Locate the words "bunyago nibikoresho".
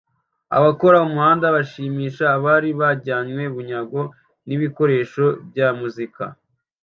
3.55-5.23